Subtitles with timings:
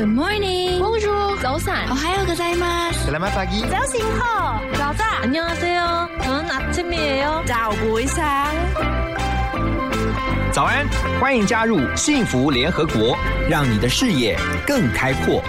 [0.06, 0.78] morning.
[0.78, 1.36] Bonjour.
[1.42, 1.90] 早安.
[1.90, 3.10] 오하요 고자이마스.
[3.10, 3.68] Selamat pagi.
[3.68, 4.20] 자신호.
[4.76, 5.22] 자자.
[5.22, 6.08] 안녕하세요.
[6.22, 8.54] 저는 아침이에요.早부상.
[10.52, 10.86] 早安，
[11.20, 13.16] 欢迎加入幸福联合国，
[13.48, 15.42] 让你的视野更开阔。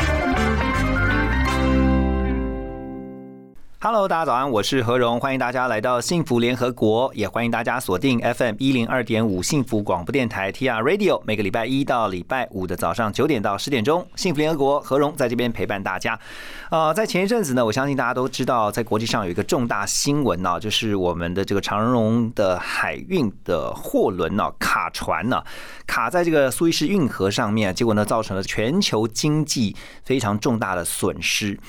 [3.79, 16.19] Hello，大家早安，我是何荣，欢迎大家来到幸福联合国，也欢迎大家锁定 FM 一零二点五幸福广播电台 TR Radio，每个礼拜一到礼拜五的早上九点到十点钟，幸福联合国何荣在这边陪伴大家。
[16.71, 25.45] 呃，在前一阵子呢，我相信大家都知道，在国际上有一个重大新闻呢、就是我们的这个长荣的海运的货轮呢、卡船呢、
[25.87, 31.61] 卡在这个苏伊士运河上面，结果呢造成了全球经济非常重大的损失。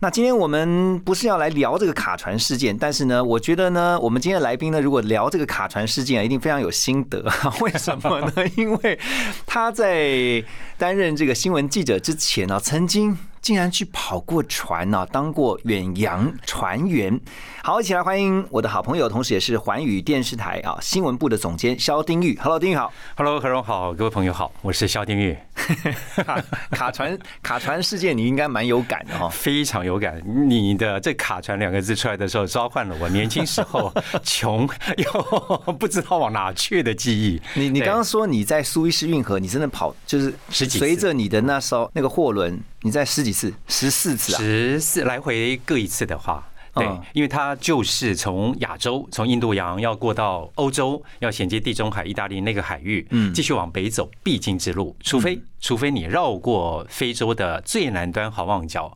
[0.00, 7.24] 那今天我们不是要来聊这个卡船事件，但是呢，我觉得呢，我们今天的来宾呢，如果聊这个卡船事件啊，一定非常有心得。
[7.62, 8.32] 为什么呢？
[8.56, 8.98] 因为
[9.46, 10.44] 他在
[10.76, 17.20] 担任这个新闻记者之前呢，曾经竟然去跑过船呢、当过远洋船员。
[17.62, 22.36] 好，一起来欢迎我的好朋友，同时也是环宇电视台啊新闻部的总监肖丁玉。
[22.42, 22.92] Hello，丁玉好。
[23.16, 25.38] Hello，何荣好，各位朋友好，我是肖丁玉，
[26.26, 30.20] 卡卡船卡船事件，你应该蛮有感的哈、非常有感。
[30.26, 37.40] 你的这“卡船”两个字出来的时候，召唤了我年轻时候穷又不知道往哪去的记忆。
[37.54, 44.38] 你你刚刚说你在苏伊士运河，你真的跑就是随着你的那艘那个货轮，你在十几次，十四次啊？
[44.38, 46.46] 十四来回各一次的话。
[46.74, 54.94] 对嗯，因为它就是从亚洲，从印度洋要过到欧洲，要衔接地中海、意大利那个海域，嗯继续往北走，必经之路。
[55.00, 58.94] 除非除非你绕过非洲的最南端好望角，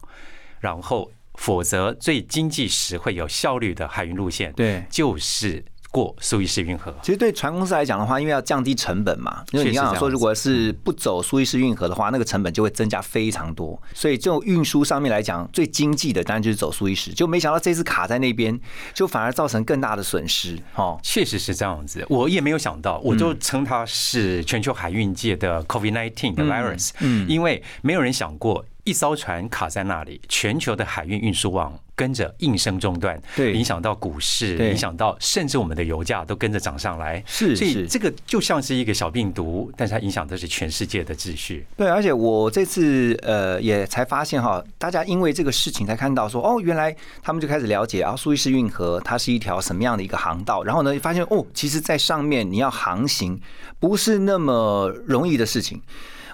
[0.59, 6.95] 然后否则最经济实惠、有效率的海运路线，对就是过苏伊士运河。
[7.03, 13.81] 其实对船公司来讲的话，因为要降低成本嘛，因为你刚刚说，如果是不走苏伊士运河的话，那个成本就会增加非常多。
[13.95, 17.13] 所以这种运输上面来讲，最经济的当然就是走苏伊士。
[17.13, 18.59] 就没想到这次卡在那边，
[18.95, 20.59] 就反而造成更大的损失。
[20.77, 41.67] 哦，确实是这样子，我也没有想到，我就称它是全球海运界的 COVID-19 的 virus，嗯因为没有人想过一艘船卡在那里，全球的海运运输网跟着应声中断，对影响到股市，影响到甚至我们的油价都跟着涨上来，是是以这个就像是一个小病毒，但是它影响的是全世界的秩序。
[41.77, 53.39] 对，而且我这次呃也才发现哈，大家因为这个事情才看到说，哦，原来他们就开始了解啊，苏伊士运河它是一条什么样的一个航道，然后呢发现哦，其实在上面你要航行
[53.79, 55.83] 不是那么容易的事情。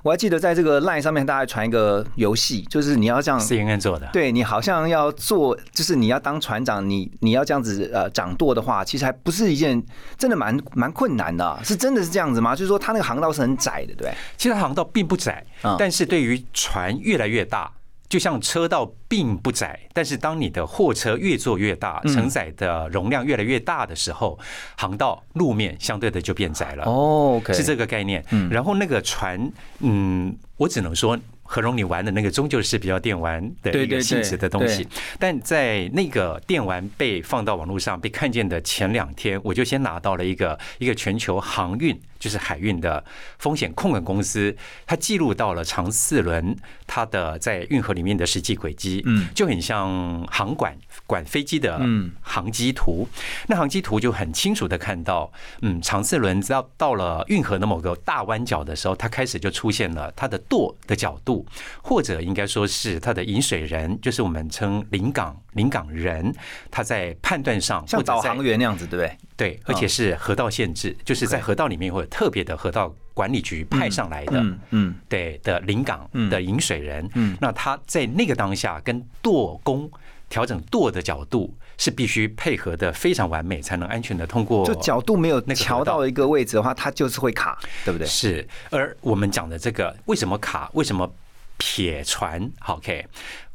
[0.07, 9.83] 我还记得在这个 LINE 上面，大家传一个游戏，就是你要这样 CNN 做的，对你好像要做，就是你要当船长，你你要这样子呃掌舵的话，其实还不是一件
[10.17, 12.55] 真的蛮蛮困难的啊、是真的是这样子吗？
[12.55, 14.13] 就是说它那个航道是很窄的，对？
[14.37, 17.69] 其实它航道并不窄嗯，但是对于船越来越大，
[18.09, 24.39] 就像车道并不窄，但是当你的货车越做越大，嗯承载的容量越来越大的时候，
[24.77, 26.85] 航道路面相对的就变窄了。
[26.85, 28.25] 哦是这个概念。
[28.51, 29.51] 然后那个船，
[29.81, 31.19] 嗯，我只能说。
[31.49, 34.85] 何荣，你玩的那个终究是比较电玩的一个性质的东西，
[35.17, 43.05] 但在那个电玩被放到网络上被看见的前两天，我就先拿到了一个一个全球航运，就是海运的
[43.39, 44.57] 风险控管公司，
[44.87, 46.57] 它记录到了长四轮
[46.87, 53.09] 它的在运河里面的实际轨迹，嗯就很像航管管飞机的嗯航机图。
[53.49, 55.31] 那航机图就很清楚的看到，
[55.63, 61.47] 嗯，长四轮到到了运河的某个大弯角的时候，它开始就出现了它的舵的角度，
[61.83, 66.35] 或者应该说是它的引水人，就是我们称临港临港人，
[66.71, 69.17] 他在判断上像导航员那样子，对不对？
[69.37, 74.41] 对，而且是河道限制，就是在河道里面会有特别的河道管理局派上来的。
[74.41, 79.91] 嗯嗯，对的临港嗯的引水人，嗯那他在那个当下跟舵工
[80.29, 84.67] 调整舵的角度是必须配合的非常完美，才能安全的通过。
[84.67, 88.07] 就角度没有那个调到一个位置的话，它就是会卡，对不对？
[88.07, 91.11] 是，而我们讲的这个为什么卡，为什么
[91.59, 93.07] 撇船好，OK，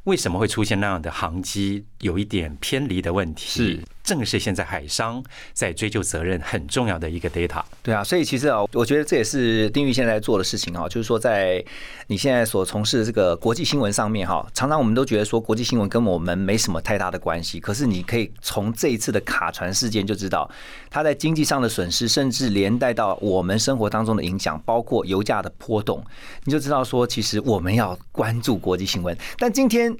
[0.06, 3.46] 为什么会出现那样的航机有一点偏离的问题？
[3.48, 7.62] 是，正是现在海商在追究责任很重要的一个 data。
[7.84, 11.64] 对啊，所以其实啊，我觉得这也是丁玉现在做的事情啊，就是说在
[12.08, 20.50] 你现在所从事的这个国际新闻上面哈，常常我们都觉得说国际新闻跟我们没什么太大的关系，可是你可以从这一次的卡船事件就知道，
[20.90, 26.04] 它在经济上的损失，甚至连带到我们生活当中的影响，包括油价的波动，
[26.44, 29.18] 你就知道说，其实我们要关注国际新闻。
[29.38, 29.96] 但今天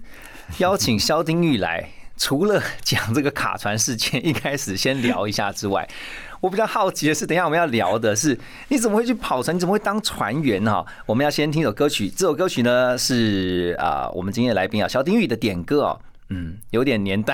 [0.58, 1.90] 邀请肖丁玉来。
[2.22, 5.90] 除了讲这个卡船事件，一开始先聊一下之外，
[6.40, 8.38] 我比较好奇的是，等一下我们要聊的是，
[8.68, 9.56] 你怎么会去跑船？
[9.56, 10.86] 你怎么会当船员哈？
[11.08, 16.00] 我们要先听首歌曲，这首歌曲呢是啊，我们今天的来宾啊，小丁宇的点歌哦。
[16.30, 17.34] 嗯，有点年代，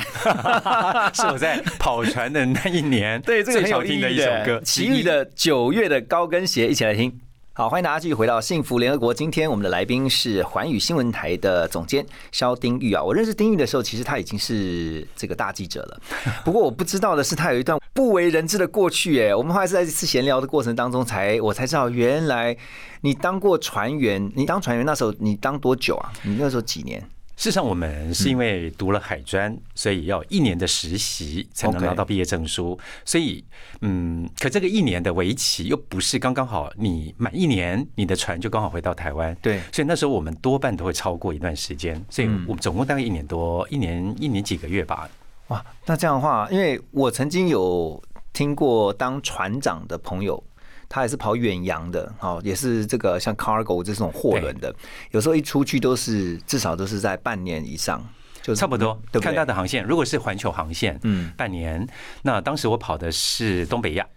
[1.14, 7.20] 是我在跑船的那一年， 对这个很有听的一首歌，奇遇的九月的高跟鞋，一起来听。
[7.58, 9.12] 好，欢迎大家继续回到幸福联合国。
[9.12, 13.04] 今天我们的来宾是环宇新闻台的总监肖丁玉啊。
[13.04, 16.00] 我认识丁玉的时候，其实他已经是这个大记者了。
[16.46, 19.20] 不过我不知道的是，他有一段不为人知的过去。
[19.24, 22.56] 哎，我们后来是在一次闲聊的过程当中，才我才知道，原来
[23.02, 24.32] 你当过船员。
[24.36, 26.14] 你当船员那时候，你当多久啊？
[26.22, 27.04] 你那时候几年？
[27.38, 32.78] 事实上，我们是因为读了海专，所以要一年的实习才能拿到毕业证书。
[33.06, 33.46] 所以，
[33.82, 39.38] 嗯，可这个一年的为期又不是刚刚好，你满一年，你的船就刚好回到台湾。
[39.40, 42.04] 对，所以那时候我们多半都会超过一段时间。
[42.10, 45.08] 所以我们总共大概一年多，一年一年几个月吧。
[45.50, 48.04] 哇，那这样的话，因为我曾经有
[48.34, 50.44] 听过当船长的朋友。
[50.90, 54.74] 他也是跑远洋的，哦，也是这个像 cargo 这种货轮的，
[55.12, 58.02] 有时候一出去都是至少都是在半年以上，
[58.42, 58.98] 就差不多。
[59.22, 61.88] 看他的航线，如果是环球航线，嗯，半年。
[62.22, 64.08] 那当时我跑的是东北亚，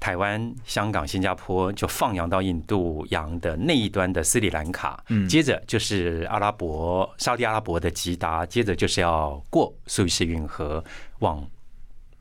[0.00, 10.82] 台湾、香港、新加坡，就放羊到印度洋的那一端的斯里兰卡，嗯，接着就是阿拉伯、沙特阿拉伯的吉达，接着就是要过苏伊士运河
[11.20, 11.46] 往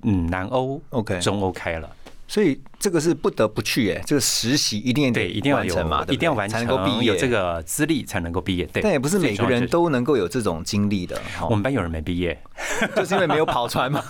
[0.04, 1.90] 嗯南欧、OK 中欧开了。
[2.30, 8.66] 所以这个是不得不去哎，这个实习一定对，一定要有嘛，一定要完成，才能够毕业，有这个资历才能够毕业。
[8.68, 11.20] 对，但也不是每个人都能够有这种经历的。
[11.50, 12.40] 我们班有人没毕业，
[12.96, 14.04] 就是因为没有跑船嘛。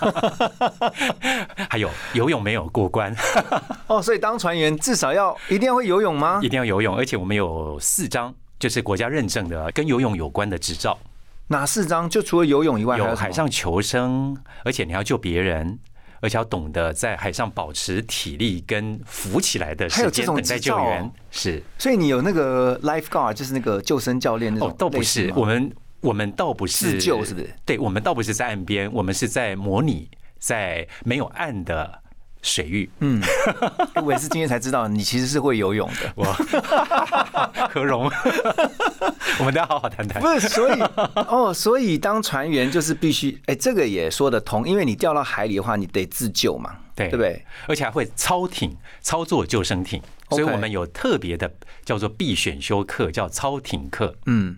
[1.69, 3.15] 还有游泳没有过关。
[3.87, 6.41] 哦，所以当船员至少要一定要会游泳吗？
[6.43, 10.99] 一定要游泳，而且我们有四张就是国家认证的跟游泳有关的执照。
[11.47, 12.09] 哪四张？
[12.09, 15.79] 就除了游泳以外，有海上求生，而且你要救别人。
[16.21, 21.11] 而且要懂得在海上保持体力跟浮起来的时间，等待救援。
[21.31, 24.69] 是，所以你有那个 lifeguard，就是那个救生教练那种。
[24.69, 25.71] 哦倒不是，我们
[26.01, 27.49] 我们倒不是自救，是不是？
[27.65, 32.01] 对，我们倒不是在岸边，我们是在模拟在没有岸的。
[32.41, 33.21] 水域，嗯，
[34.03, 36.13] 我也是今天才知道你其实是会游泳的。
[36.15, 36.25] 我
[37.69, 38.09] 何荣，
[39.39, 40.21] 我们都要好好谈谈。
[40.21, 40.81] 不是，所以
[41.27, 47.45] 哦，所以当船员就是必须，哎，这个也说得通，因为你掉到海里的话，你得自救嘛，对对不对？
[47.67, 51.51] 而且还会操艇操作救生艇，所以我们有特别的
[51.83, 54.15] 叫做必选修课，叫操艇课。
[54.25, 54.57] 嗯。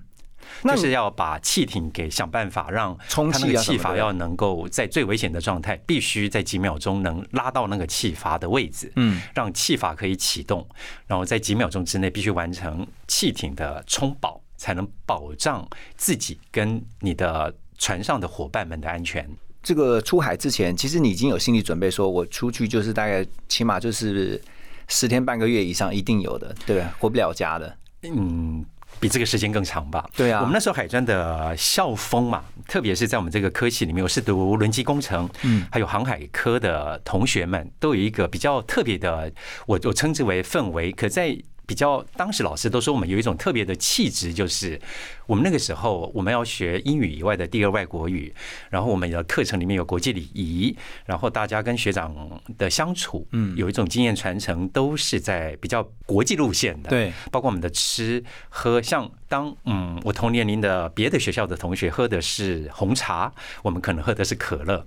[0.63, 10.67] 就是要把气艇给想办法让充气气阀要能够在最危险的状态，必须在几秒钟能拉到那个气阀的位置，嗯，让气阀可以启动，
[11.07, 19.27] 然后在几秒钟之内必须完成气艇的充饱，才能保障自己跟你的船上的伙伴们的安全。
[19.63, 24.41] 这个出海之前，其实你已经有心理准备，说我出去就是大概起码就是
[24.87, 28.65] 十天半个月以上一定有的，对回不了家的，嗯。
[29.01, 30.07] 比这个时间更长吧？
[30.15, 39.31] 对啊，我们那时候海专的校风嘛，特别是在我们这个科系里面，我是读轮机工程，嗯，还有航海科的同学们，都有一个比较特别的，
[39.65, 40.91] 我我称之为氛围。
[40.91, 41.35] 可在
[41.71, 44.77] 比较，当时老师都说我们有一种特别的气质，就是
[45.25, 48.33] 我们那个时候我们要学英语以外的第二外国语，
[48.69, 50.75] 然后我们的课程里面有国际礼仪，
[51.05, 52.13] 然后大家跟学长
[52.57, 63.31] 的相处，嗯，有一种经验传承，都是在比较国际路线的，对，包括我们的吃喝，像当嗯我同年龄的别的学校的同学喝的是红茶，
[63.63, 64.85] 我们可能喝的是可乐。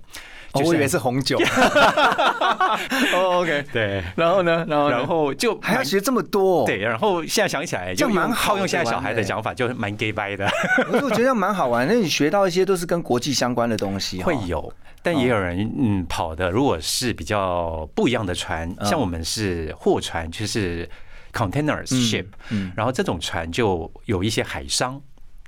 [0.63, 1.37] 我以为是红酒。
[3.13, 4.03] 哦，OK，对。
[4.15, 4.65] 然后呢？
[4.67, 6.65] 然后然后就还要学这么多。
[6.65, 10.47] 对，然后现在想起来，就蛮好用现在小孩的讲法，就蛮 gay bye 的。
[11.01, 14.21] 我觉得蛮好玩， 那你学到一些都是跟国际相关的东西。
[14.21, 14.71] 会有，
[15.01, 20.89] 但也有人嗯跑的，如果是比较不一样的船，像我们是货船，就是
[21.33, 25.01] containers ship，嗯，然后这种船就有一些海商。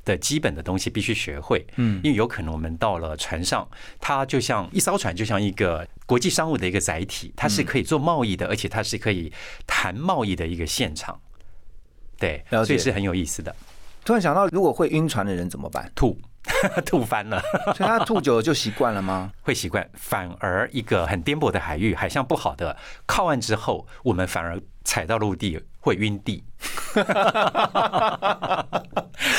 [0.08, 3.68] 的基本的东西必须学会，嗯，因为有可能我们到了船上，
[4.00, 9.32] 它就像一艘船，就像一个国际商务的一个载体，它是可以做贸易的，而且它是可以
[9.68, 11.20] 谈贸易的一个现场，
[12.18, 13.54] 对，所以是很有意思的。
[14.06, 15.92] 突然想到，如果会晕船的人怎么办？
[15.94, 16.18] 吐，
[16.86, 17.42] 吐翻了，
[17.76, 19.32] 所以他吐久了就习惯了吗？
[19.44, 26.44] 会习惯，反而一个很颠簸的海域，海象不好的，靠岸之后，我们反而踩到陆地会晕地。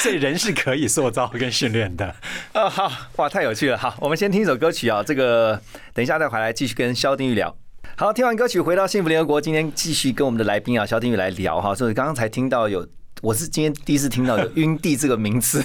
[0.01, 2.15] 所以人是可以塑造跟训练的
[2.53, 2.69] 啊！
[2.69, 3.77] 好哇，太有趣了。
[3.77, 5.61] 好，我们先听一首歌曲啊，这个
[5.93, 7.57] 等一下再回来继续跟肖丁玉聊。
[7.97, 11.75] 好，听完歌曲回到幸福联合国，今天继续跟我们的来宾啊，肖丁玉来聊哈。
[11.75, 12.87] 所以刚刚才听到有，
[13.23, 15.63] 我是今天第一次听到有“晕地”这个名词，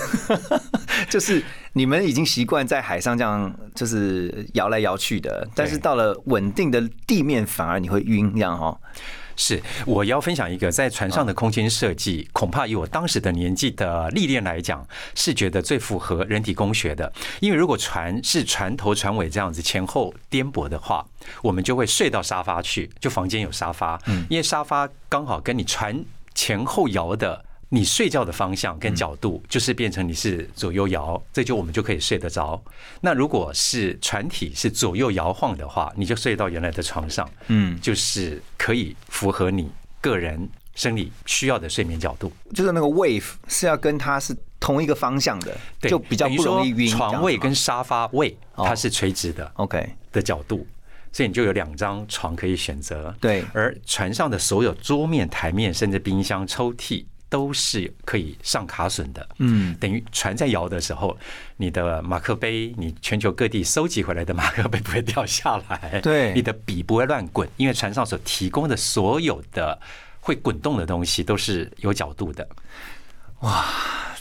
[1.10, 1.44] 就是
[1.74, 8.76] 你们已经习惯在海上这样就是摇来摇去的，但是到了稳定的地面，反而你会晕，这样哈。
[9.36, 17.12] 是，我要分享一个在船上的空间设计，恐怕以我当时的年纪的历练来讲，是觉得最符合人体工学的。
[17.40, 21.04] 因为如果船是船头船尾这样子前后颠簸的话，
[21.42, 26.04] 我们就会睡到沙发去，就房间有沙发，因为沙发刚好跟你船
[26.36, 27.46] 前后摇的。
[27.70, 32.64] 你睡觉的方向跟角度，就是变成你是左右摇，这就我们就可以睡得着。
[33.02, 42.32] 那如果是船体是左右摇晃的话，你就睡到原来的床上，嗯，就是可以符合你个人生理需要的睡眠角度。
[42.54, 46.88] 就是那个 wave 是要跟它是同一个方向的，就比较不容易晕。
[46.88, 50.68] 床位跟沙发位它是垂直的，OK 的角度，
[51.14, 53.16] 所以你就有两张床可以选择。
[53.22, 57.06] 对，而船上的所有桌面、台面，甚至冰箱、抽屉。
[57.30, 61.18] 都是可以上卡榫的，嗯，等于船在摇的时候，
[61.58, 69.82] 你的马克杯，你全球各地收集回来的马克杯不会掉下来， 对，你的笔不会乱滚，因为船上所提供的所有的
[70.20, 72.48] 会滚动的东西都是有角度的。
[73.40, 73.66] 哇，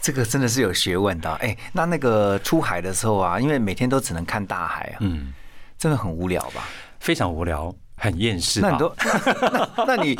[0.00, 1.30] 这个真的是有学问的。
[1.34, 5.34] 哎，那那个出海的时候啊，因为每天都只能看大海啊，嗯，
[5.82, 6.68] 真的很无聊吧？
[7.00, 8.60] 非常无聊，很厌世。
[8.60, 8.94] 那你都，
[9.84, 10.16] 那你。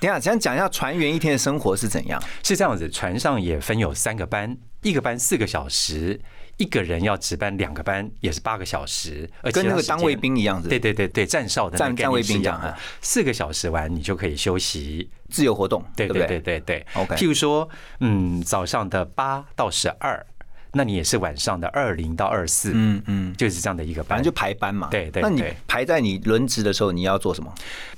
[0.00, 2.20] 等下，先讲一下船员一天的生活是怎样。
[2.42, 6.20] 是这样子，船上也分有三个班，一个班四个小时，
[6.56, 10.68] 一个人要值班两个班，也是八个小时，跟那个当卫兵一样子。
[10.68, 12.76] 对对对对，站哨的站站卫兵一样啊。
[13.00, 15.84] 四个小时完，你就可以休息，自由活动。
[15.96, 16.84] 对对对对对。
[16.94, 17.68] OK，譬如说，
[18.00, 20.26] 嗯，早上的八到十二。
[20.72, 24.88] 那你也是晚上的二零到二四，嗯嗯，就是这样的一个班，反正就排班嘛。
[24.90, 25.22] 对对。
[25.22, 27.52] 那你排在你轮值的时候，你要做什么？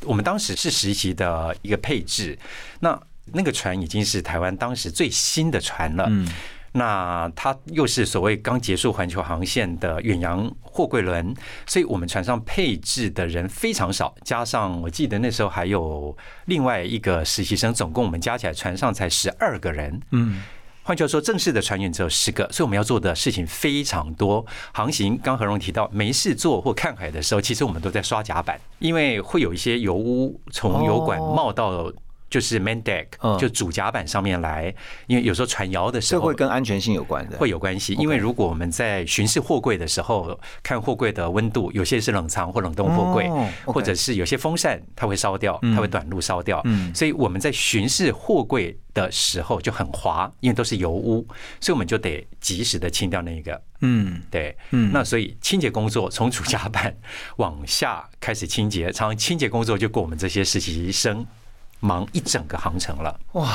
[0.04, 2.38] 我们当时是实习的一个配置。
[2.80, 3.00] 那
[3.32, 6.06] 那个船已经是台湾当时最新的船了。
[6.08, 6.28] 嗯。
[6.72, 11.34] 那它又是所谓刚结束环球航线的远洋货柜轮，
[11.66, 14.14] 所以我们船上配置的人非常少。
[14.22, 20.00] 加上我记得那时候还有另外一个实习生，总共我们加起来船上才十二个人。
[20.10, 20.42] 嗯。
[20.88, 24.42] 换句话说，正式的船员只有十个，所以我们要做的事情非常多。
[24.72, 31.92] 航行，刚何荣提到，没事做或看海的时候，其实我们都在刷甲板，因为会有一些油污从油管冒到。
[32.30, 33.06] 就是 main deck，
[33.38, 34.74] 就主甲板上面来，
[35.06, 37.94] 因为有时候船摇的时候，这会跟安全性有关的，会有关系。
[37.94, 43.30] 因为如果我们在巡视货柜的时候，看货柜的温度，有些是冷藏或冷冻货柜，
[43.64, 46.62] 或者是有些风扇它会烧掉，它会短路烧掉。
[46.94, 51.26] 所以我们在巡视货柜的时候就很滑，因为都是油污，
[51.60, 53.60] 所以我们就得及时的清掉那个。
[53.80, 56.94] 嗯，对，嗯，那所以清洁工作从主甲板
[57.36, 61.24] 往下开始清洁，常常清洁工作就过我们这些实习生。
[61.80, 63.48] 忙一整个航程了，哇！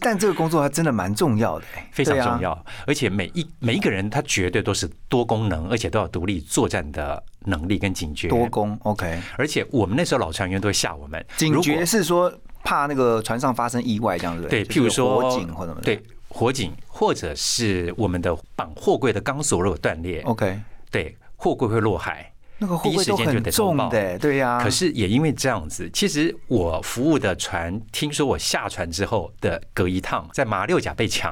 [0.00, 2.64] 但这个工作还真的蛮重要的，非常重要。
[2.86, 8.28] 而且每一每一个人他绝对都是多功能，而且都要独立作战的能力跟警觉。
[8.28, 9.20] 多功，OK。
[9.36, 14.46] 而且我们那时候老船员都会吓我们，警觉是说怕那个船上发生意外这样子。
[14.46, 15.80] 对，譬如说火警或者什么。
[15.80, 20.60] 对，火警或者是我们的绑货柜的钢索如果断裂，OK。
[20.90, 22.30] 对，货柜会落海。
[22.58, 24.60] 那个货柜都很重的，对呀。
[24.62, 31.30] 可是也因为这样子，其实我服务的船，听说我下船之后的隔一趟，在马六甲被抢，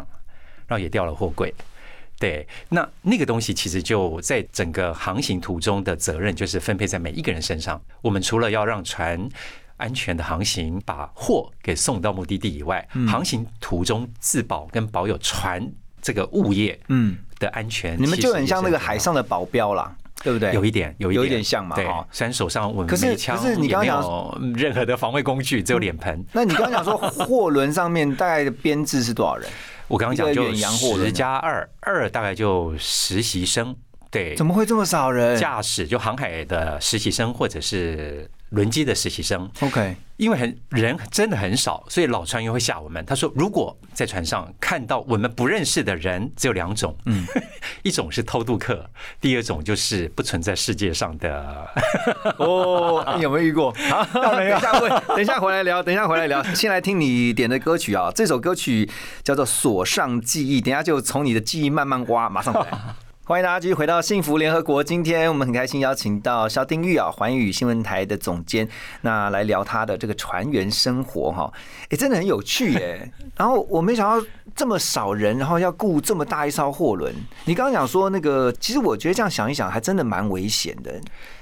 [0.67, 1.53] 然后也掉了货柜。
[2.19, 7.79] 对，那那个东西其实就在整个航行途中的责任，就是分配在每一个人身上。
[8.01, 9.29] 我们除了要让船
[9.77, 19.95] 安全的航行，把货给送到目的地以外，航行途中自保跟保有船这个物业嗯的安全，你们就很像那个海上的保镖啦。
[20.23, 20.53] 对不对？
[20.53, 21.77] 有一点，有一点像嘛。
[21.77, 26.25] 对，虽然手上我们没枪，你刚刚讲任何的防卫工具，只有脸盆。
[26.33, 29.49] 那你刚刚讲说货轮上面大概的编制是多少人？
[29.89, 33.75] 我刚刚讲就十加二，二大概就实习生。
[34.17, 35.39] 对，怎么会这么少人？
[35.39, 38.31] 驾驶就航海的实习生，或者是。
[38.51, 43.05] 轮机的实习生，OK，因为很人真的很少，所以老船员会吓我们。
[43.05, 47.27] 他说，如果在船上看到我们不认识的人，只有两种，嗯，
[47.83, 48.89] 一种是偷渡客，
[49.21, 51.69] 第二种就是不存在世界上的。
[52.39, 53.75] 哦，有没有遇过？
[53.91, 56.41] 好，等一下问，等一下回来聊，等一下回来聊。
[56.55, 58.89] 先来听你点的歌曲啊，这首歌曲
[59.25, 62.79] 叫做《锁上记忆》，等下就从你的记忆慢慢挖，马上回来。
[63.29, 64.85] 欢迎大家继续回到幸福联合国。
[64.85, 68.69] 今天我们很开心邀请到肖丁玉啊，环宇新闻台的总监，
[69.01, 71.53] 那来聊他的这个船员生活哈。
[71.91, 73.11] 哎，真的很有趣耶。
[73.37, 77.13] 然后我没想到这么少人，然后要雇这么大一艘货轮。
[77.47, 80.95] 你刚刚讲说那个，其实我觉得这样想一想，还真的蛮危险的。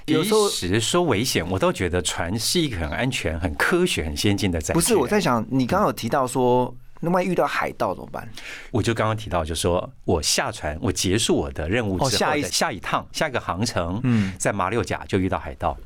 [0.06, 0.48] 有时候
[0.80, 6.74] 说危险，我倒觉得船是一个很安全、很科学、很先进的载不是我在想，你刚刚有提到说。
[7.04, 8.28] 那万一遇到海盗怎么办？
[8.70, 15.76] 我就刚刚提到，就说我下船，我结束我的任务之后哦下一的下一趟下一个航程，嗯在马六甲就遇到海盗。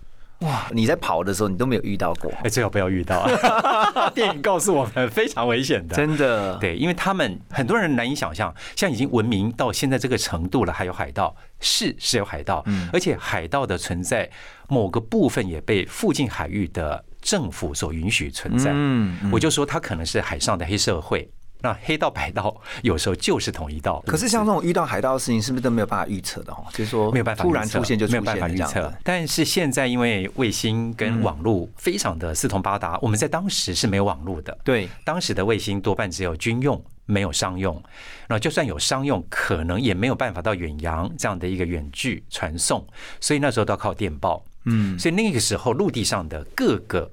[0.42, 3.18] 哇，你在跑的时候你都没有遇到过，哎，最好不要遇到。
[3.18, 5.96] 啊 电影告诉我们非常危险的。
[5.96, 6.56] 真的。
[6.58, 14.30] 对，因为他们很多人难以想象，现在已经文明到现在这个程度了，还有海盗，是是有海盗，嗯而且海盗的存在，
[14.68, 18.70] 某个部分也被附近海域的政府所允许存在。
[18.72, 21.28] 嗯嗯我就说它可能是海上的黑社会，
[21.60, 24.02] 那黑道白道有时候就是同一道。
[24.06, 26.64] 可是像这种遇到海盗的事情，是不是都没有办法预测的哦？
[26.72, 28.90] 就是说没有办法突然出现就没有办法预测。
[29.04, 34.56] 但是现在因为卫星跟网络非常的四通八达，我们在当时是没有网络的。
[34.64, 37.82] 对，当时的卫星多半只有军用，没有商用。
[38.26, 42.86] 那就算有商用，可能也没有办法到远洋这样的一个远距传送，
[43.20, 44.42] 所以那时候都要靠电报。
[44.64, 47.10] 嗯，所以那个时候陆地上的各个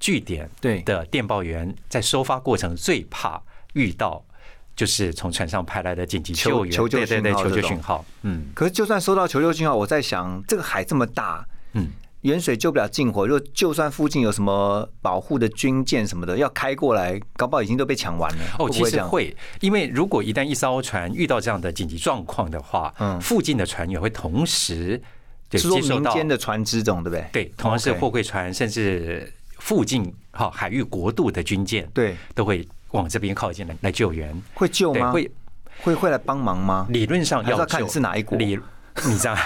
[0.00, 3.40] 据点对的电报员在收发过程最怕
[3.74, 4.24] 遇到。
[4.76, 11.90] 就是从船上派来的紧急求救援，求救对对对，求讯号这种救讯号，嗯可是就算收到求救信号，我在想，这个海这么大，嗯，
[12.22, 13.26] 远水救不了近火。
[13.26, 18.44] 如果就算附近有什么保护的军舰什么的要开过来，搞不好已经都被抢完了。
[18.58, 18.82] 哦，其？
[18.86, 24.98] 实会，因为如果一旦一艘船遇到这样的紧急状况的话，嗯附近的船员会同时
[25.50, 27.26] 对是说接受到民间的船只这种，对不对？
[27.30, 29.30] 对，同样是货柜船，甚至
[29.60, 34.34] 附近哈海域国度的军舰，对，都会往这边靠近来来救援。
[34.54, 35.12] 会救吗？
[35.12, 35.30] 会
[35.82, 36.86] 会会来帮忙吗？
[36.90, 38.58] 理论上要要看救是哪一国理
[39.06, 39.36] 你这样，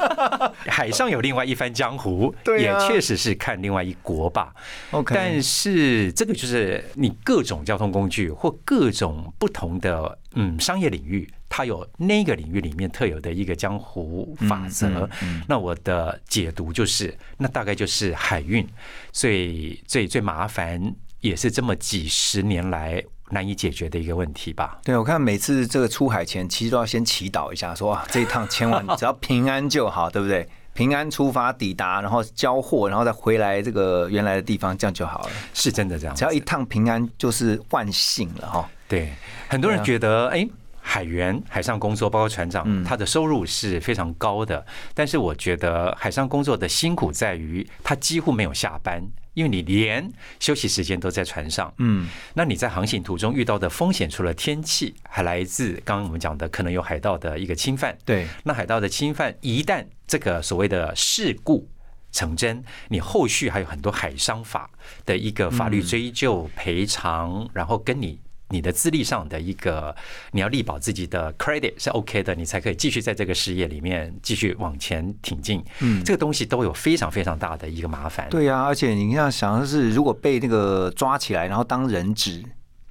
[0.68, 4.54] 海上有另外一番江湖，也对啊确实是看另外一国吧。
[4.92, 15.08] OK 但是这个就是你各种交通工具或各种不同的嗯商业领域，它有那个领域里面特有的一个江湖法则。
[15.46, 18.66] 那我的解读就是，那大概就是海运
[19.12, 24.80] 最最最麻烦，也是这么几十年来难以解决的一个问题吧。
[24.82, 30.48] 对，我看每次这个出海前，其实都要先祈祷一下，说 啊，这一趟千万只要平安就好，对不对？
[30.72, 35.30] 平安出发抵达，然后交货，然后再回来这个原来的地方，这样就好了。
[35.52, 38.68] 是真的这样，只要一趟平安，就是万幸了哈。
[38.88, 39.12] 对，
[39.46, 40.44] 很多人觉得，哎、
[40.86, 44.64] 海员、海上工作，包括船长，嗯他的收入是非常高的。
[44.92, 51.72] 但是我觉得海上工作的辛苦在于，他几乎没有下班，因为你连休息时间都在船上。
[51.78, 57.96] 嗯，那你在航行途中遇到的风险，除了天气，还来自刚刚我们讲的可能有海盗的一个侵犯。
[58.04, 61.66] 对，那海盗的侵犯，一旦这个所谓的事故
[62.12, 64.70] 成真，你后续还有很多海商法
[65.06, 68.20] 的一个法律追究、赔偿，然后跟你。
[68.54, 69.94] 你的资历上的一个，
[70.30, 75.62] 你要力保自己的 credit 是 OK 的，你才可以继续在这个事业里面继续往前挺进。
[75.80, 78.28] 嗯这个东西都有非常非常大的一个麻烦。
[78.30, 82.40] 对呀、而且你要想的是，如果被那个抓起来，然后当人质。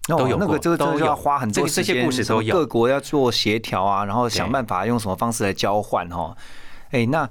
[0.09, 2.05] 哦都有过那个这个都要花很多时间，
[2.51, 6.35] 各国要做协调啊，然后想对办法用什么方式来交换哈。
[6.91, 7.29] 哎，那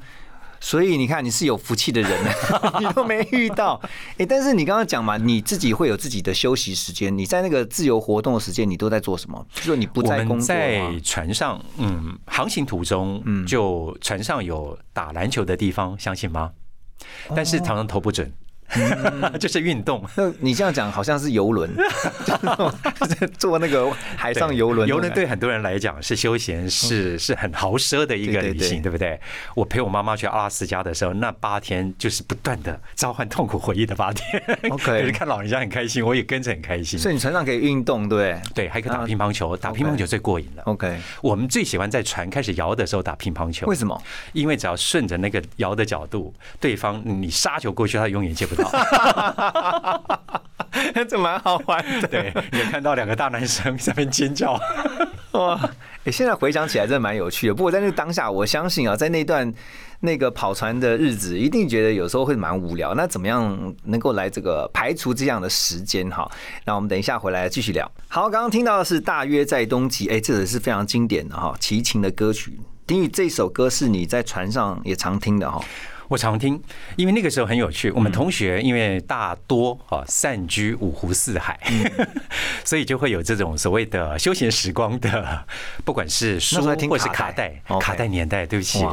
[0.64, 2.10] 所以你看你是有福气的人，
[2.78, 3.78] 你都没遇到。
[4.16, 9.44] 哎，但是你刚刚讲嘛，你自己会有自己的休息时间，你在那个自由活动的时间，你都在做什么？
[9.56, 10.62] 就是你不在工作们
[10.94, 11.00] 在？
[11.02, 16.52] 船上，嗯，航行途中，嗯就船上有打篮球的地方，相信吗？
[17.34, 18.32] 但是常常投不准，
[19.38, 20.04] 就是运动。
[20.16, 21.70] 那你这样讲好像是游轮，
[23.38, 29.20] 就是那个海上游轮，游轮对很多人来讲是休闲，是是很豪奢的一个旅行，对对不对？
[29.54, 34.42] 我陪我妈妈去阿拉斯加的时候，那八天就是不断的召唤痛苦回忆的八天。
[34.70, 36.98] OK 可是看老人家很开心，我也跟着很开心。
[36.98, 40.62] 所以你船上可以运动，对不对对，还可以打啊乒乓球，打乒乓球最过瘾了。
[40.64, 44.00] ？OK，我们最喜欢在船开始摇的时候打乒乓球，为什么？
[44.32, 48.61] 因为只要顺着那个摇的角度，对方你杀球过去，他永远接不到。
[51.08, 52.08] 这蛮好玩的。
[52.08, 54.58] 对，你有看到两个大男生在那边尖叫。
[55.32, 55.58] 哇，
[56.04, 57.54] 哎，现在回想起来真的蛮有趣的。
[57.54, 59.50] 不过在那个当下，我相信啊，在那段
[60.00, 62.94] 那个跑船的日子，一定觉得有时候会蛮无聊。
[62.94, 66.08] 那怎么样能够来这个排除这样的时间？
[66.10, 66.30] 哈，
[66.64, 67.90] 那我们等一下回来继续聊。
[68.08, 72.60] 好，刚刚听到的是《大约在冬季》，哎，这也是非常经典的哈，齐秦的歌曲。
[72.86, 75.64] 丁宇，这首歌是你在船上也常听的哈。
[76.12, 76.62] 我常听，
[76.96, 77.90] 因为那个时候很有趣。
[77.92, 81.58] 我们同学因为大多啊散居五湖四海，
[82.64, 85.42] 所以就会有这种所谓的休闲时光的，
[85.86, 88.84] 不管是书或是卡带卡带年代，对不起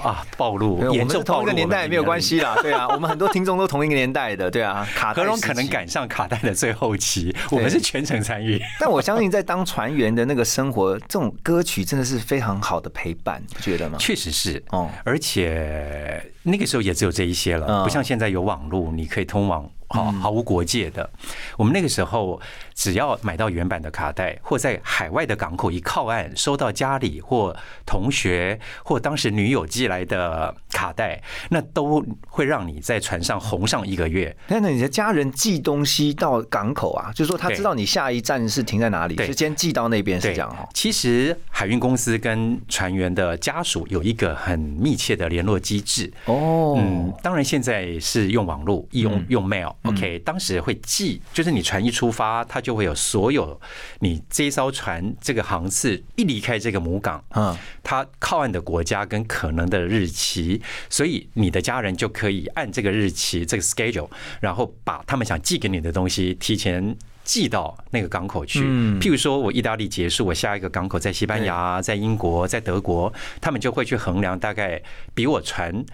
[0.00, 2.20] 啊，暴露严重暴露同一个年代没有关。
[2.20, 8.62] 系啦，对啊， 我们很多听众都同一个年代的，对啊，卡带何荣可能赶上卡带的最后期，我们是全程参与。
[8.78, 13.96] 但我相信，在当船员的那个生活，这种歌曲真的是非常好的陪伴，不觉得吗？
[13.98, 17.60] 确实是哦而且那个时候也只有这一些嗯。
[17.60, 21.08] 了，不像现在有网络，你可以通往好毫无国界的。
[21.56, 22.40] 我们那个时候
[22.74, 34.34] 只要买到原版的卡带，或在海外的港口一靠岸，收到家里或同学或当时女友寄来的卡带，那都会让你在船上红上一个月。
[34.46, 40.68] 那那你的家人寄东西到港口啊，就是说他知道你下一站是停在哪里，对是先寄到那边是对这样哈。
[40.72, 46.10] 其实海运公司跟船员的家属有一个很密切的联络机制。
[46.26, 49.74] 哦，嗯，当然现在是用网络，用用 mail。
[49.82, 53.60] OK，当时会寄，就是你船一出发，它就会有所有
[54.00, 64.08] 你这艘船这个航次一离开这个母港，嗯，它靠岸的国家跟可能的日期，所以你的家人就可以按这个日期这个 schedule，
[64.40, 66.96] 然后把他们想寄给你的东西提前。
[67.22, 68.64] 寄到那个港口去，
[68.98, 74.82] 譬如说我意大利结束，我下一个港口在西班牙、在英国、在德国，他们就会去衡量大概
[75.14, 75.84] 比我船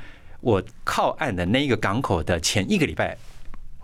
[0.40, 3.18] 我靠岸的那一个港口的前一个礼拜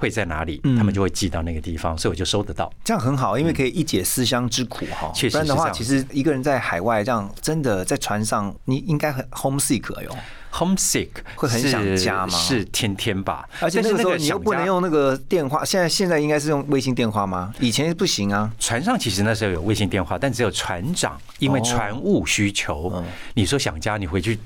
[0.03, 2.69] 会在哪里，他们就会寄到那个地方，所以我就收得到。
[2.83, 5.13] 这样很好，因为可以一解思乡之苦哈。
[5.15, 10.11] 确实不然的话，其实一个人在海外这样，真的在船上，你应该很 homesick 哎呦。
[10.53, 17.55] Homesick 会很想家吗是天天吧，而且那个时候你又不能用那个电话，现在现在应该是用微信电话吗？
[17.59, 18.53] 以前不行啊。
[18.59, 24.39] 船上其实那时候有卫星电话，但只有船长，因为哦船务需求嗯，你说想家，你回去，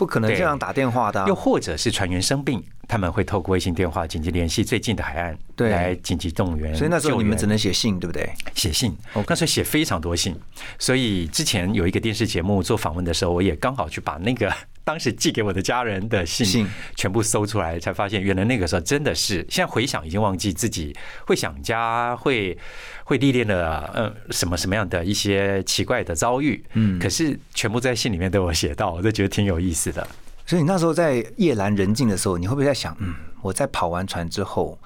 [0.00, 5.68] 不可能这样打电话的啊、又或者是船员生病，他们会透过卫星电话紧急联系最近的海岸，对。
[5.68, 6.74] 来紧急动员。
[6.74, 8.32] 所以那时候你们只能写信，对不对？
[8.54, 8.96] 写信，
[9.28, 10.34] 那时候写非常多信，
[10.78, 14.50] 所以之前有一个电视节目做访问的时候，我也刚好去把那个
[14.82, 16.66] 当时寄给我的家人的信信
[16.96, 20.94] 全部搜出来，才发现原来那个时候真的是，现在回想已经忘记自己
[21.26, 22.56] 会想家，会
[23.04, 30.06] 会历练了呃什么什么样的一些奇怪的遭遇，嗯，可是全部在信里面都有写到，我就觉得挺有意思的。
[30.46, 34.76] 所以你那时候在夜阑人静的时候，你会不会在想，嗯，我在跑完船之后，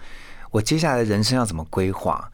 [0.51, 2.31] 我接下来的人生要怎么规划？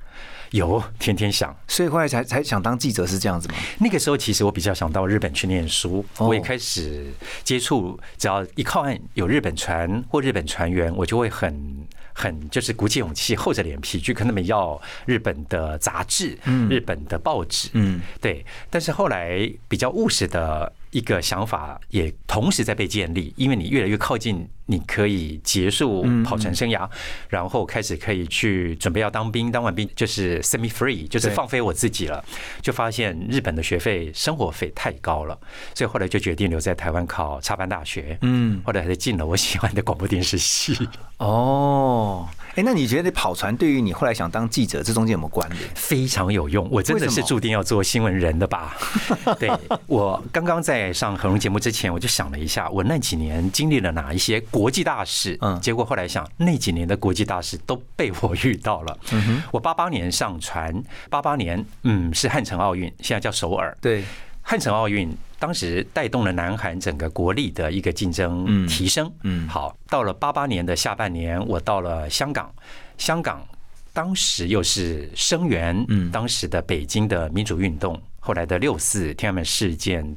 [0.51, 3.55] 有天天想，所以后来才才想当记者是这样子吗？
[3.79, 7.13] 那个时候其实我比较想到日本去念书，哦我也开始
[7.45, 16.37] 接触，只要一靠岸有日本船或日本船员，我就会很很就是鼓起勇气，厚着脸皮去跟他们要日本的杂志、
[16.69, 18.45] 日本的报纸，嗯，对。
[18.69, 26.89] 但是后来比较务实的一个想法也同时在被建立，因为你越来越靠近，你可以结束跑船生涯，
[27.29, 32.25] 然后开始可以去准备要当兵，当完兵就是 semi free，就是放飞我自己了，
[32.63, 35.37] 就发现日本的学费、生活费太高了，
[35.75, 40.89] 所以后来就决定留在台湾考插班大学，嗯，后来才进了我喜欢的广播电视系。
[41.19, 45.61] 哦，哎，那你觉得跑船对于你后来想当记者，这中间有没有关联？
[45.75, 48.75] 非常有用，我真的是注定要做新闻人的吧？
[49.39, 49.51] 对
[49.87, 55.61] 我刚刚在上恒荣节目之前，我就想了一下，我那几年经历了哪一些国际大事，嗯。
[55.61, 58.99] 结果后来想，那几年的国际大事都被我遇到了。
[59.13, 64.03] 嗯我八八年上船，八八年嗯是汉城奥运，现在叫首尔，对，
[64.43, 68.67] 汉城奥运当时带动了南韩整个国力的一个竞争嗯。
[68.67, 69.09] 提升。
[69.23, 69.49] 嗯。
[69.49, 72.53] 好，到了八八年的下半年，我到了香港，
[72.99, 73.47] 香港
[73.93, 76.11] 当时又是声援嗯。
[76.11, 80.17] 当时的北京的民主运动，后来的六四天安门事件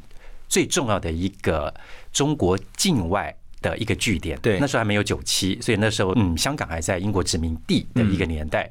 [0.50, 1.74] 最重要的一个
[2.12, 3.36] 中国境外。
[3.64, 8.70] 的一个据点，对那时候还没有九七，所以那时候嗯，香港还在英国殖民地的一个年代。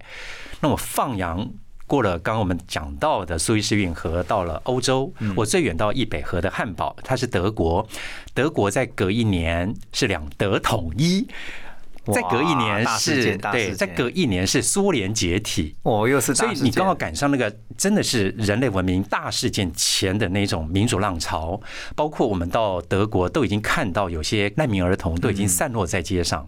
[0.60, 1.50] 那我放羊
[1.88, 7.84] 过了刚刚我们讲到的苏伊士运河，到了欧洲，我最远到易北河的汉堡，它是德国。
[8.32, 11.32] 德国在隔一年是两德统一，哇
[12.12, 15.76] 再隔一年是对，再隔一年是苏联解体。
[15.82, 21.60] 哦，又是大所以你刚好赶上那个真的是人类文明大事件前的那种民主浪潮，
[21.94, 26.44] 包括我们到德国都已经看到有些难民儿童都已经散落在街上，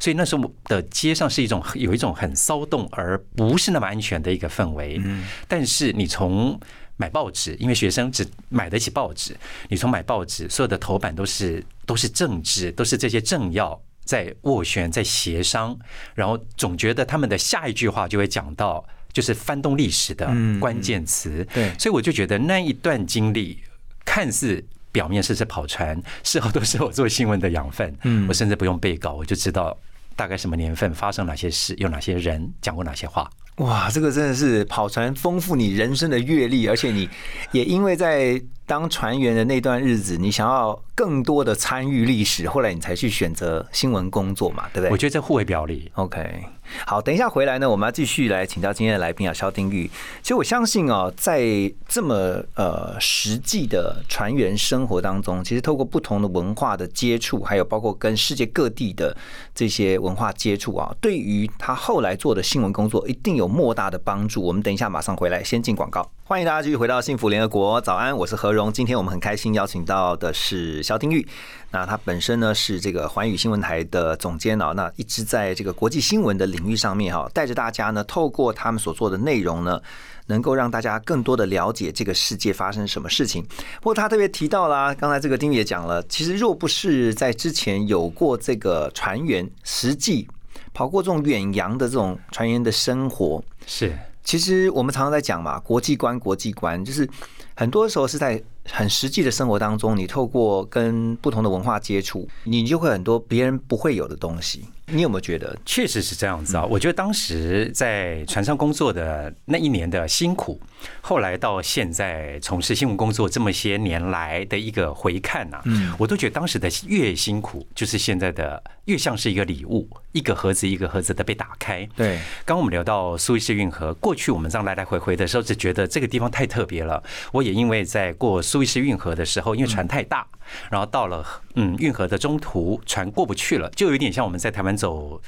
[0.00, 5.00] 所以那时候的街上是一种有一种很骚动而不是那么安全的一个氛围。
[5.46, 6.58] 但是你从
[6.96, 9.36] 买报纸，因为学生只买得起报纸，
[9.68, 13.80] 你从买报纸，所有的头版都是都是政治，都是这些政要。
[14.06, 15.76] 在斡旋，在协商，
[16.14, 21.46] 然后总觉得他们的下一句话就会讲到，就是翻动历史的关键词。
[21.52, 23.58] 对所以我就觉得那一段经历
[24.04, 24.64] 看似。
[24.92, 27.94] 表面是是跑船，事后都是我做新闻的养分。
[28.04, 29.76] 嗯我甚至不用背稿，我就知道
[30.16, 33.30] 大概什么年份发生哪些事，有哪些人讲过哪些话。
[33.56, 37.06] 哇，这个真的是跑船丰富你人生的阅历，而且你
[37.52, 44.90] 也因为在当船员的那段日子，你想要更多的参与历史，后来你才去选择新闻工作嘛，对不对？
[44.90, 45.90] 我觉得这互为表里。
[45.94, 46.44] OK，
[46.84, 49.88] 好，等一下回来呢，我们要继续来请教今天的来宾啊，肖丁玉。
[50.20, 59.16] 其实我相信哦，在这么呃实际的船员生活当中，其实透过不同的文化的接触，还有包括跟世界各地的
[59.54, 64.42] 这些文化接触啊，对于他后来做的新闻工作一定有莫大的帮助。
[64.42, 66.10] 我们等一下马上回来，先进广告。
[66.28, 68.72] 欢迎大家继续回到幸福联合国，早安，我是何荣。
[68.72, 71.24] 今天我们很开心邀请到的是肖丁玉，
[71.70, 79.80] 那他本身呢是这个环宇新闻台的总监啊，那一直在这个国际新闻的领域上面哈，带着大家呢，透过他们所做的内容呢，
[80.26, 83.40] 能够让大家更多的了解这个世界发生什么事情。
[83.76, 90.26] 不过他特别提到啦，刚才这个丁也讲了，其实若不是在之前有过这个船员实际
[90.74, 93.96] 跑过这种远洋的这种船员的生活，是。
[94.26, 97.08] 其实我们常常在讲嘛，国际观，国际观，就是
[97.54, 104.64] 很多时候是在很实际的生活当中，你透过跟不同的文化接触，你就会很多别人不会有的东西。
[104.88, 105.56] 你有没有觉得？
[105.64, 106.64] 确实是这样子啊！
[106.64, 110.60] 我觉得当时在船上工作的那一年的辛苦，
[111.00, 121.88] 后来到现在从事新闻工作这么些年来的一个回看呐，嗯，我都觉得当时的越辛苦，就是现在的越像是一个礼物，一个盒子一个盒子的被打开。
[121.96, 127.02] 对，刚我们聊到苏伊士运河，过去我们这样来来回回的时候，只觉得这个地方太特别了。
[127.32, 130.26] 我也因为在过苏伊士运河的时候，因为船太大。
[130.70, 135.20] 然后到了嗯运河的中途，船过不去了，就有点像我们在台湾走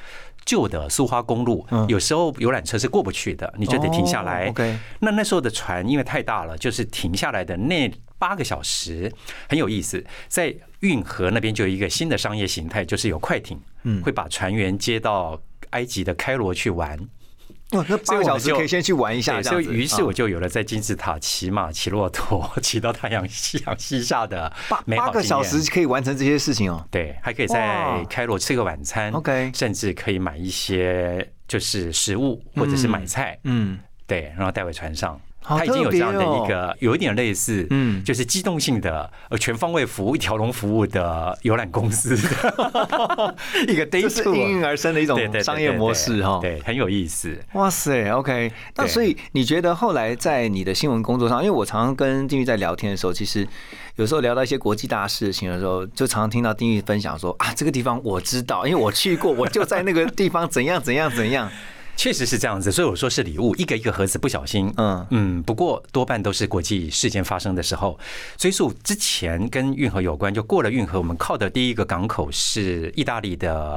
[0.49, 4.51] 旧的苏花公路，有时候游览车是过不去的，你就得停下来。
[5.01, 9.13] 那那时候的船因为太大了，就是停下来的那八个小时
[9.47, 10.03] 很有意思。
[10.27, 13.61] 在运河那边就有一个新的商业形态，就是有快艇，
[14.03, 15.39] 会把船员接到
[15.71, 16.99] 埃及的开罗去玩。
[17.73, 26.83] 哦，那八个小时可以先去玩一下，所以于是我就有了在金字塔骑马、骑骆驼、骑到太阳夕阳西下的八八个小时可以完成这些事情哦。
[26.91, 35.21] 对，还可以在开罗吃个晚餐，OK，甚至可以买一些就是食物或者是买菜，嗯，对，然后带回船上。
[35.41, 42.15] 它已经有这样的一个，有一点类似，嗯，就是机动性的、呃全方位服务、一条龙服务的游览公司，
[43.67, 47.39] 一个 day 是应运而生的一种商业模式哈，对，很有意思。
[47.55, 53.47] 哇塞，OK，那所以你觉得后来在你的新闻工作上，因为我常常跟丁玉在聊天的时候，其实
[53.97, 61.51] 有时候聊到一些国际大事情的时候，就常常听到丁玉分享说啊，这个地方我知道，因为我去过，我就在那个地方怎样怎样怎样。
[61.99, 67.99] 确实是这样子，所以我说是礼物，一个一个盒子，不小心，嗯嗯，不过多半都是国际事件发生的时候。
[68.37, 73.75] 追溯之前跟运河有关，就过了运河，我们靠的第一个港口是意大利的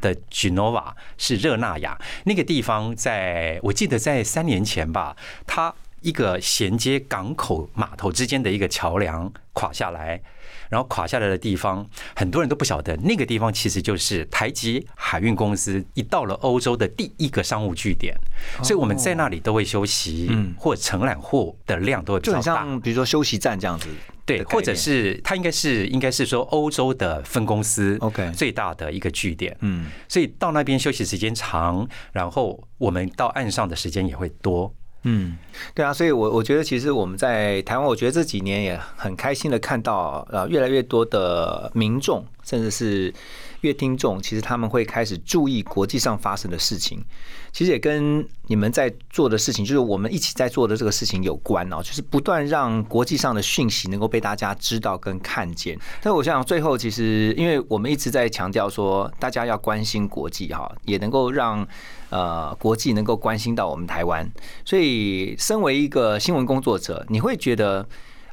[0.00, 5.14] 的 Genova，是热那亚那个地方，在我记得在三年前吧，
[5.46, 10.22] 它一个衔接港口码头之间的一个桥梁垮下来。
[10.68, 18.14] 然后垮下来的地方，很多人都不晓得，那个地方其实就是台籍海运公司一到了欧洲的第一个商务据点，
[18.62, 23.88] 所以我们在那里都会休息，或承揽货的量都会比较大，比如说休息站这样子，
[24.26, 34.72] 对，或者是它应该是应该是说欧洲的分公司，OK，最大的一个据点，嗯，所以到那边休息时间长，然后我们到岸上的时间也会多。
[35.02, 35.36] 嗯，
[35.74, 43.12] 对啊，所以，我我觉得其实我们在台湾，我觉得这几年也很开心的看到，呃，越来越多的民众，甚至是。
[43.62, 47.04] 乐听众其实他们会开始注意国际上发生的事情，
[47.52, 55.78] 其实也跟你们在做的事情，就是我们一起在做的这个事情有关哦，就是不断让国际上的讯息能够被大家知道跟看见。
[56.02, 61.66] 但我想最后，其实因为我们一直在强调说，大家要关心国际哈，也能够让
[62.10, 64.30] 呃国际能够关心到我们台湾。
[64.64, 67.88] 所以，身为一个新闻工作者，你会觉得？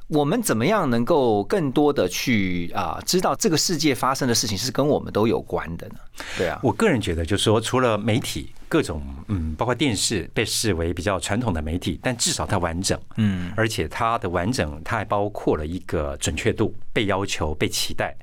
[0.07, 5.95] 我们怎么样能够更多的去啊知道这个世界发生的事情是跟我们都有关的呢？
[6.37, 18.15] 对啊，我个人觉得就是说，除了媒体各种嗯，包括电视被视为比较传统的媒体，但至少它完整，嗯，而且它的完整，它还包括了一个准确度，被要求、被期待。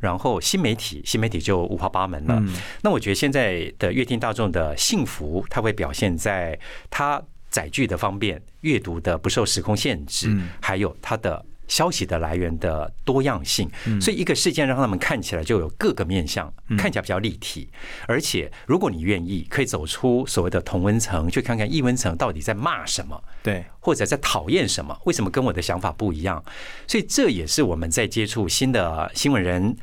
[0.00, 2.42] 然后新媒体，新媒体就五花八门了。
[2.82, 6.58] 那我觉得现在的乐听大众的幸福，它会表现在
[6.90, 7.22] 它。
[7.56, 13.66] 载具的方便，阅读的不受时空限制，还有它的消息的来源的多样性，
[13.98, 17.68] 所以一个事件让他们看起来就有各个面向，看起来比较立体。
[18.06, 26.44] 而且，如果你愿意，可以走出所谓的同温层，去看看异温层到底在骂什么，对，或者在讨厌什么，为什么跟我的想法不一样？
[26.86, 29.74] 所以，这也是我们在接触新的新闻人，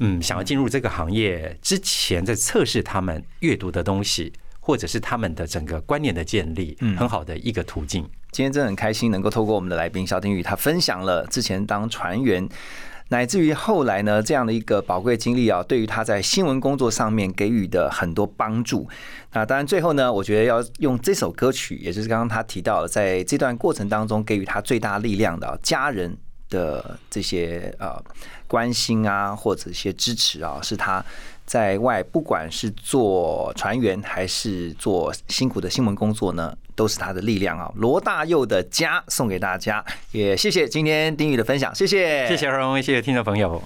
[0.00, 4.32] 嗯，想要进入这个行业之前，在测试他们阅读的东西。
[4.64, 8.08] 或者是他们的整个观念的建立，很好的一个途径。
[8.30, 12.48] 今天真的很开心，能够透过我们的来宾肖丁宇，他分享了之前当船员
[13.08, 18.88] 乃至于后来呢，这样的一个宝贵经历啊，对于他在新闻工作上面给予的很多帮助。
[19.32, 26.16] 那当然，最后呢，我觉得要用这首歌曲，也就是刚刚他提到，在这段过程当中给予他最大力量的家人
[26.48, 28.02] 的这些呃
[28.46, 31.04] 关心啊，或者一些支持啊，是他
[31.44, 37.70] 在外不管是做船员还是做辛苦的新闻工作呢，都是他的力量啊。
[37.76, 43.62] 罗大佑的家送给大家，也谢谢今天丁宇的分享，谢谢，谢谢荣，谢谢听众朋友。